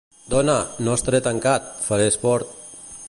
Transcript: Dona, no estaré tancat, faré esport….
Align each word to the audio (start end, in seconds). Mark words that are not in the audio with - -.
Dona, 0.33 0.55
no 0.87 0.95
estaré 0.99 1.19
tancat, 1.27 1.69
faré 1.91 2.09
esport…. 2.15 2.59